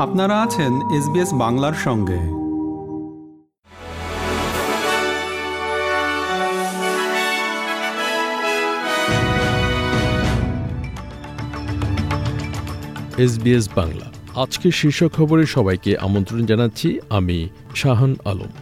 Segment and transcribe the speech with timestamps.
[0.00, 2.20] আপনারা আছেন এসবিএস বাংলার সঙ্গে।
[13.22, 14.10] এসবিএস বাংলা।
[14.40, 18.52] আজকের শীর্ষ খবরে সবাইকে আমন্ত্রণ জানাচ্ছি, আমি শাহান আলম।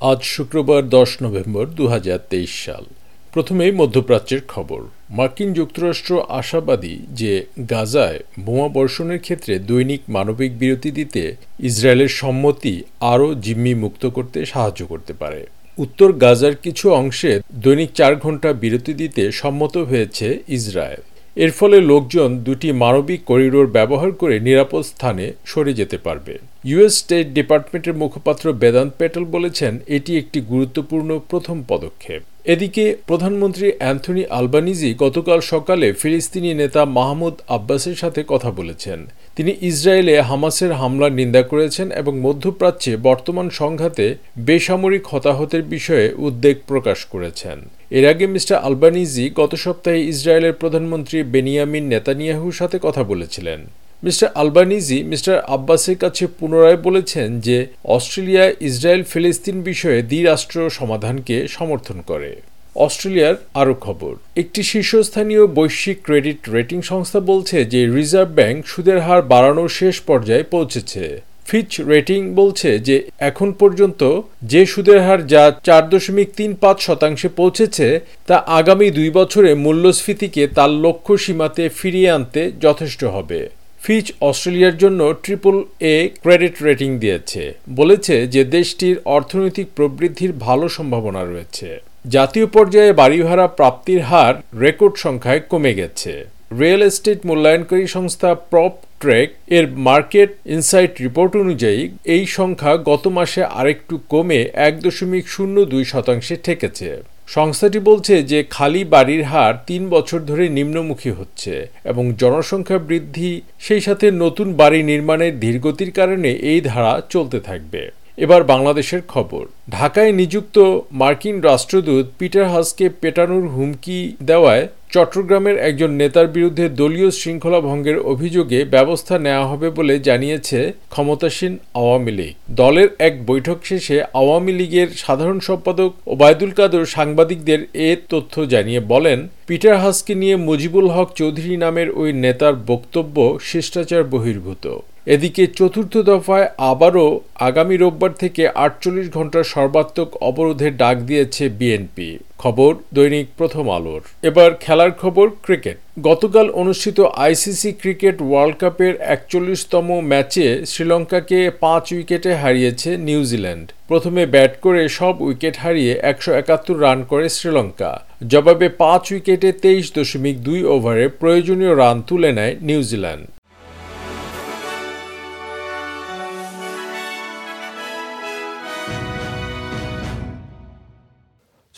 [0.00, 2.84] আজ শুক্রবার দশ নভেম্বর দু হাজার তেইশ সাল।
[3.32, 11.36] প্রথমেই মধ্যপ্রাচ্যের খবর। মার্কিন যুক্তরাষ্ট্র আশাবাদী যে গাজায় বোমা বর্ষণের ক্ষেত্রে দৈনিক মানবিক বিরতি দিতে
[11.60, 15.46] ইসরায়েলের সম্মতি আরও জিম্মি মুক্ত করতে সাহায্য করতে পারে।
[15.78, 21.00] উত্তর গাজার কিছু অংশে দৈনিক চার ঘণ্টা বিরতি দিতে সম্মত হয়েছে ইসরায়েল।
[21.36, 26.38] এর ফলে লোকজন দুটি মানবিক করিডোর ব্যবহার করে নিরাপদ স্থানে সরে যেতে পারবে।
[26.70, 32.20] ইউএস স্টেট ডিপার্টমেন্টের মুখপাত্র বেদান্ত পেটেল বলেছেন, এটি একটি গুরুত্বপূর্ণ প্রথম পদক্ষেপ।
[32.52, 38.98] এদিকে, প্রধানমন্ত্রী অ্যান্থনি আলবানিজি গতকাল সকালে ফিলিস্তিনি নেতা মাহমুদ আব্বাসের সাথে কথা বলেছেন।
[39.36, 44.04] তিনি ইসরায়েলে হামাসের হামলার নিন্দা করেছেন এবং মধ্যপ্রাচ্যে বর্তমান সংঘাতে
[44.38, 47.58] বেসামরিক হতাহতের বিষয়ে উদ্বেগ প্রকাশ করেছেন।
[47.98, 53.60] এর আগে মিস্টার আলবানিজি গত সপ্তাহে ইসরায়েলের প্রধানমন্ত্রী বেনিয়ামিন নেতানিয়াহুর সাথে কথা বলেছিলেন।
[54.02, 62.00] মিস্টার আলবানিজি মিস্টার আব্বাসের কাছে পুনরায় বলেছেন যে অস্ট্রেলিয়া, ইসরায়েল, ফিলিস্তিন বিষয়ে দ্বিরাষ্ট্র সমাধানকে সমর্থন
[62.06, 62.30] করে।
[62.76, 69.22] অস্ট্রেলিয়ার আরও খবর। একটি শীর্ষস্থানীয় বৈশ্বিক ক্রেডিট রেটিং সংস্থা বলছে যে রিজার্ভ ব্যাংক সুদের হার
[69.22, 75.88] বাড়ানোর শেষ পর্যায়ে পৌঁছেছে। ফিচ রেটিং বলছে যে এখন পর্যন্ত যে সুদের হার যা চার
[75.88, 82.52] দশমিক তিন পাঁচ শতাংশে পৌঁছেছে, তা আগামী দুই বছরে মূল্যস্ফীতিকে তার লক্ষ্য সীমাতে ফিরিয়ে আনতে
[82.60, 83.48] যথেষ্ট হবে।
[83.86, 85.56] ফিচ অস্ট্রেলিয়ার জন্য ট্রিপল
[85.94, 87.42] এ ক্রেডিট রেটিং দিয়েছে।
[87.78, 91.68] বলেছে যে দেশটির অর্থনৈতিক প্রবৃদ্ধির ভালো সম্ভাবনা রয়েছে।
[92.14, 96.12] জাতীয় পর্যায়ে বাড়ি ভাড়া প্রাপ্তির হার রেকর্ড সংখ্যায় কমে গেছে।
[96.60, 101.80] রিয়েল এস্টেট মূল্যায়নকারী সংস্থা প্রপ ট্রেক এর মার্কেট ইনসাইট রিপোর্ট অনুযায়ী
[102.14, 106.88] এই সংখ্যা গত মাসে আরেকটু কমে এক দশমিক শূন্য দুই শতাংশে ঠেকেছে।
[107.26, 113.80] সংস্থাটি বলছে যে খালি বাড়ির হার তিন বছর ধরে নিম্নমুখী হচ্ছে এবং জনসংখ্যা বৃদ্ধি সেই
[113.80, 120.56] সাথে নতুন বাড়ি নির্মাণের ধীরগতির কারণে এই ধারা চলতে থাকবে। এবার বাংলাদেশের খবর। ঢাকায় নিযুক্ত
[120.92, 128.58] মার্কিন রাষ্ট্রদূত পিটার হাসকে পেটানোর হুমকি দেওয়ায় চট্টগ্রামের একজন নেতার বিরুদ্ধে দলীয় শৃঙ্খলা ভঙ্গের অভিযোগে
[128.64, 130.58] ব্যবস্থা নেওয়া হবে বলে জানিয়েছে
[130.90, 137.90] ক্ষমতাসীন আওয়ামী লীগ। দলের এক বৈঠক শেষে আওয়ামী লীগের সাধারণ সম্পাদক ওবায়দুল কাদর সাংবাদিকদের এ
[138.10, 143.16] তথ্য জানিয়ে বলেন, পিটার হাসকে নিয়ে মুজিবুল হক চৌধুরী নামের ওই নেতার বক্তব্য
[143.50, 144.66] শিষ্টাচার বহির্ভূত।
[145.14, 147.06] এদিকে চতুর্থ দফায় আবারও
[147.48, 152.08] আগামী রোববার থেকে আটচল্লিশ ঘণ্টার সর্বাত্মক অবরোধের ডাক দিয়েছে বিএনপি।
[152.42, 155.76] খবর, দৈনিক প্রথম আলোর। এবার খেলার খবর, ক্রিকেট।
[156.08, 164.52] গতকাল অনুষ্ঠিত আইসিসি ক্রিকেট ওয়ার্ল্ড কাপের একচল্লিশতম ম্যাচে শ্রীলঙ্কাকে পাঁচ উইকেটে হারিয়েছে নিউজিল্যান্ড। প্রথমে ব্যাট
[164.64, 167.90] করে সব উইকেট হারিয়ে একশো একাত্তর রান করে শ্রীলঙ্কা।
[168.32, 173.26] জবাবে পাঁচ উইকেটে তেইশ দশমিক দুই ওভারে প্রয়োজনীয় রান তুলে নেয় নিউজিল্যান্ড।